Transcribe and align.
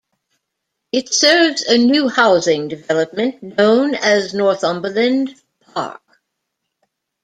It 0.91 1.13
serves 1.13 1.61
a 1.61 1.77
new 1.77 2.09
housing 2.09 2.67
development 2.69 3.43
known 3.43 3.93
as 3.93 4.33
Northumberland 4.33 5.39
Park. 5.75 6.01